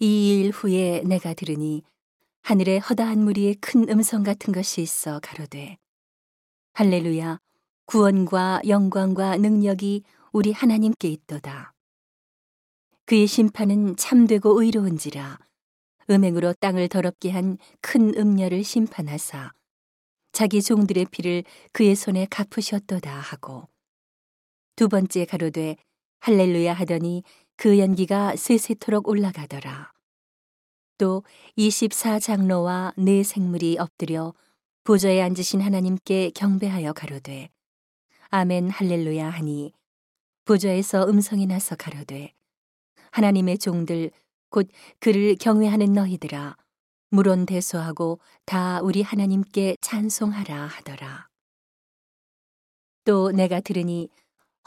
이 0.00 0.40
일 0.40 0.50
후에 0.50 1.02
내가 1.04 1.34
들으니 1.34 1.82
하늘에 2.42 2.78
허다한 2.78 3.18
무리의 3.24 3.56
큰 3.56 3.88
음성 3.88 4.22
같은 4.22 4.52
것이 4.52 4.80
있어 4.80 5.18
가로되 5.20 5.76
할렐루야 6.74 7.40
구원과 7.86 8.62
영광과 8.68 9.36
능력이 9.38 10.04
우리 10.32 10.52
하나님께 10.52 11.08
있도다. 11.08 11.72
그의 13.06 13.26
심판은 13.26 13.96
참되고 13.96 14.60
의로운지라 14.62 15.38
음행으로 16.10 16.52
땅을 16.60 16.88
더럽게 16.88 17.30
한 17.30 17.58
큰 17.80 18.14
음녀를 18.16 18.62
심판하사 18.64 19.52
자기 20.32 20.62
종들의 20.62 21.06
피를 21.06 21.42
그의 21.72 21.96
손에 21.96 22.26
갚으셨도다 22.30 23.10
하고 23.18 23.68
두 24.76 24.88
번째 24.88 25.24
가로되 25.24 25.76
할렐루야 26.20 26.74
하더니 26.74 27.22
그 27.58 27.80
연기가 27.80 28.36
세세토록 28.36 29.08
올라가더라. 29.08 29.90
또 30.96 31.24
24장로와 31.56 32.94
네 32.96 33.24
생물이 33.24 33.78
엎드려 33.80 34.32
보좌에 34.84 35.20
앉으신 35.20 35.60
하나님께 35.60 36.30
경배하여 36.36 36.92
가로되 36.92 37.50
아멘 38.30 38.70
할렐루야 38.70 39.28
하니 39.28 39.72
보좌에서 40.44 41.08
음성이 41.08 41.46
나서 41.46 41.74
가로되 41.74 42.32
하나님의 43.10 43.58
종들 43.58 44.12
곧 44.50 44.68
그를 45.00 45.34
경외하는 45.34 45.92
너희들아 45.92 46.56
물론 47.10 47.44
대소하고 47.44 48.20
다 48.44 48.80
우리 48.82 49.02
하나님께 49.02 49.78
찬송하라 49.80 50.64
하더라. 50.64 51.26
또 53.02 53.32
내가 53.32 53.58
들으니 53.58 54.10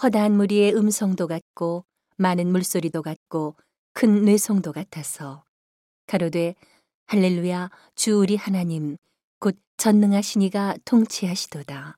허다한 0.03 0.35
무리의 0.35 0.75
음성도 0.75 1.27
같고 1.27 1.85
많은 2.17 2.51
물소리도 2.51 3.01
같고 3.01 3.55
큰 3.93 4.25
뇌성도 4.25 4.71
같아서 4.71 5.43
가로되 6.07 6.55
할렐루야 7.07 7.69
주 7.95 8.17
우리 8.17 8.35
하나님 8.35 8.97
곧 9.39 9.57
전능하신 9.77 10.41
이가 10.43 10.75
통치하시도다. 10.85 11.97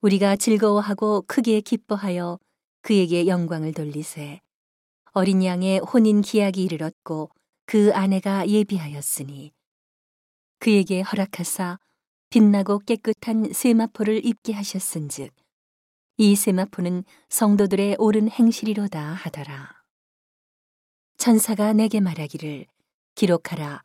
우리가 0.00 0.36
즐거워하고 0.36 1.24
크게 1.26 1.60
기뻐하여 1.60 2.38
그에게 2.82 3.26
영광을 3.26 3.72
돌리세. 3.72 4.40
어린 5.12 5.44
양의 5.44 5.80
혼인 5.80 6.20
기약이 6.20 6.62
이르렀고 6.62 7.30
그 7.66 7.92
아내가 7.92 8.48
예비하였으니 8.48 9.52
그에게 10.60 11.02
허락하사 11.02 11.78
빛나고 12.30 12.80
깨끗한 12.80 13.52
세마포를 13.52 14.24
입게 14.24 14.52
하셨은즉 14.52 15.32
이 16.20 16.34
세마포는 16.34 17.04
성도들의 17.28 17.94
옳은 18.00 18.28
행실이로다 18.28 19.00
하더라. 19.00 19.70
천사가 21.16 21.72
내게 21.72 22.00
말하기를 22.00 22.66
기록하라 23.14 23.84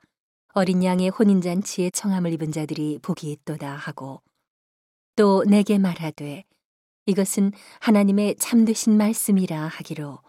어린 0.56 0.84
양의 0.84 1.10
혼인잔치에 1.10 1.92
청함을 1.92 2.34
입은 2.34 2.52
자들이 2.52 2.98
복이 3.04 3.32
있도다 3.32 3.76
하고 3.76 4.24
또 5.16 5.44
내게 5.44 5.78
말하되 5.78 6.44
이것은 7.06 7.52
하나님의 7.82 8.38
참되신 8.38 8.98
말씀이라 8.98 9.68
하기로 9.68 10.20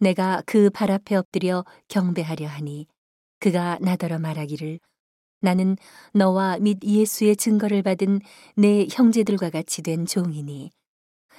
내가 0.00 0.42
그 0.44 0.70
발 0.70 0.90
앞에 0.90 1.14
엎드려 1.14 1.64
경배하려 1.86 2.48
하니 2.48 2.88
그가 3.38 3.78
나더러 3.80 4.18
말하기를 4.18 4.80
나는 5.40 5.76
너와 6.14 6.58
및 6.58 6.78
예수의 6.82 7.36
증거를 7.36 7.84
받은 7.84 8.20
내 8.56 8.88
형제들과 8.90 9.50
같이 9.50 9.82
된 9.82 10.04
종이니 10.04 10.72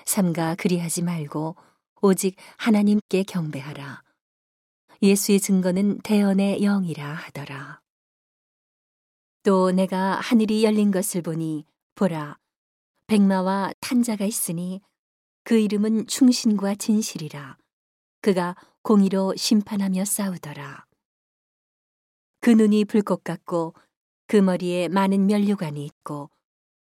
삼가 0.05 0.55
그리하지 0.55 1.03
말고 1.03 1.55
오직 2.01 2.35
하나님께 2.57 3.23
경배하라. 3.23 4.03
예수의 5.01 5.39
증거는 5.39 5.99
대언의 5.99 6.61
영이라 6.61 7.05
하더라. 7.05 7.81
또 9.43 9.71
내가 9.71 10.15
하늘이 10.15 10.63
열린 10.63 10.91
것을 10.91 11.21
보니 11.21 11.65
보라 11.95 12.37
백마와 13.07 13.73
탄자가 13.81 14.25
있으니 14.25 14.81
그 15.43 15.57
이름은 15.57 16.07
충신과 16.07 16.75
진실이라 16.75 17.57
그가 18.21 18.55
공의로 18.81 19.35
심판하며 19.35 20.05
싸우더라. 20.05 20.85
그 22.39 22.49
눈이 22.49 22.85
불꽃 22.85 23.23
같고 23.23 23.73
그 24.27 24.37
머리에 24.37 24.87
많은 24.87 25.25
면류관이 25.25 25.85
있고 25.85 26.29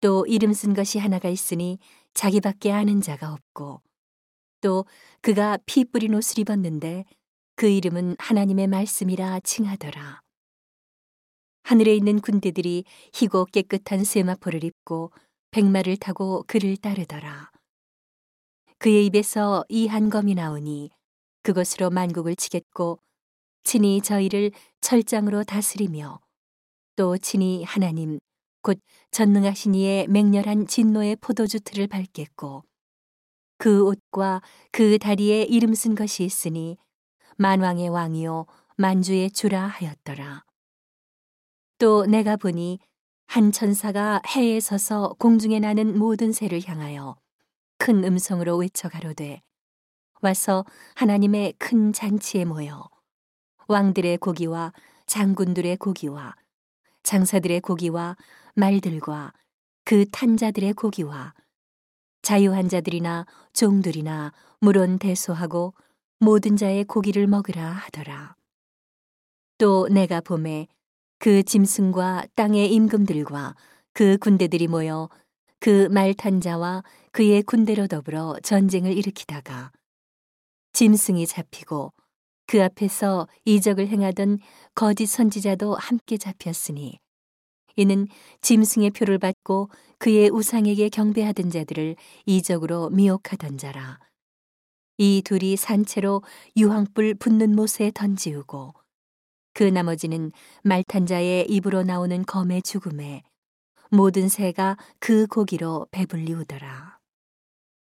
또 0.02 0.26
이름 0.26 0.54
쓴 0.54 0.74
것이 0.74 1.00
하나가 1.00 1.30
있으니 1.30 1.78
자기밖에 2.14 2.72
아는 2.72 3.02
자가 3.02 3.34
없고 3.34 3.82
또 4.62 4.86
그가 5.22 5.58
피 5.66 5.86
뿌린 5.86 6.14
옷을 6.16 6.40
입었는데 6.40 7.06
그 7.56 7.68
이름은 7.68 8.16
하나님의 8.20 8.68
말씀이라 8.68 9.42
칭하더라. 9.42 10.22
하늘에 11.64 11.96
있는 11.96 12.20
군대들이 12.20 12.86
희고 13.14 13.46
깨끗한 13.46 14.04
세마포를 14.04 14.64
입고 14.64 15.12
백마를 15.52 15.98
타고 15.98 16.44
그를 16.48 16.78
따르더라. 16.78 17.52
그의 18.78 19.06
입에서 19.08 19.66
이 19.70 19.88
한 19.88 20.10
검이 20.10 20.36
나오니 20.36 20.90
그것으로 21.44 21.90
만국을 21.90 22.36
치겠고 22.36 23.00
친히 23.64 24.02
저희를 24.02 24.52
철장으로 24.82 25.44
다스리며 25.44 26.20
또 26.96 27.18
친히 27.18 27.64
하나님 27.64 28.20
곧 28.62 28.80
전능하신 29.12 29.76
이의 29.76 30.08
맹렬한 30.08 30.68
진노의 30.68 31.18
포도주 31.18 31.60
틀을 31.62 31.88
밟겠고 31.88 32.64
그 33.58 33.84
옷과 33.86 34.42
그 34.72 34.98
다리에 34.98 35.44
이름 35.44 35.74
쓴 35.74 35.96
것이 35.96 36.24
있으니 36.24 36.78
만왕의 37.38 37.90
왕이요 37.90 38.46
만주의 38.78 39.32
주라 39.32 39.68
하였더라. 39.68 40.44
또 41.78 42.06
내가 42.06 42.36
보니 42.36 42.80
한 43.28 43.52
천사가 43.52 44.22
해에 44.36 44.60
서서 44.60 45.16
공중에 45.20 45.60
나는 45.60 45.98
모든 45.98 46.32
새를 46.32 46.62
향하여 46.66 47.16
큰 47.78 48.04
음성으로 48.04 48.58
외쳐 48.58 48.90
가로되 48.90 49.42
와서 50.22 50.66
하나님의 50.96 51.54
큰 51.58 51.94
잔치에 51.94 52.44
모여 52.44 52.90
왕들의 53.68 54.18
고기와 54.18 54.74
장군들의 55.06 55.78
고기와 55.78 56.36
장사들의 57.10 57.62
고기와 57.62 58.16
말들과 58.54 59.34
그 59.84 60.06
탄자들의 60.12 60.74
고기와 60.74 61.34
자유한 62.22 62.70
자들이나 62.70 63.26
종들이나 63.52 64.32
물론 64.60 65.00
대소하고 65.00 65.74
모든 66.20 66.56
자의 66.56 66.84
고기를 66.84 67.26
먹으라 67.26 67.66
하더라. 67.66 68.36
또 69.58 69.88
내가 69.88 70.22
봄에 70.22 70.68
그 71.18 71.42
짐승과 71.42 72.28
땅의 72.36 72.72
임금들과 72.74 73.56
그 73.94 74.20
군대들이 74.20 74.68
모여 74.68 75.10
그 75.60 75.88
말탄 75.90 76.42
자와 76.42 76.84
그의 77.12 77.42
군대로 77.42 77.88
더불어 77.88 78.36
전쟁을 78.44 78.96
일으키다가 78.96 79.72
짐승이 80.74 81.26
잡히고 81.26 81.92
그 82.50 82.64
앞에서 82.64 83.28
이적을 83.46 83.90
행하던 83.90 84.40
거짓 84.74 85.06
선지자도 85.06 85.76
함께 85.76 86.18
잡혔으니 86.18 86.98
이는 87.76 88.08
짐승의 88.42 88.90
표를 88.90 89.20
받고 89.20 89.70
그의 90.00 90.32
우상에게 90.32 90.90
경배하던 90.90 91.52
자들을 91.52 91.96
이적으로 92.26 92.90
미혹하던 92.90 93.60
자라. 93.60 94.00
이 94.98 95.22
둘이 95.24 95.58
산채로 95.58 96.24
유황불 96.58 97.14
붙는 97.20 97.56
못에 97.56 97.92
던지우고 97.94 98.74
그 99.54 99.64
나머지는 99.64 100.32
말탄 100.64 101.06
자의 101.06 101.46
입으로 101.48 101.84
나오는 101.84 102.26
검의 102.26 102.64
죽음에 102.64 103.22
모든 103.92 104.28
새가 104.28 104.76
그 104.98 105.28
고기로 105.28 105.86
배불리우더라. 105.92 106.89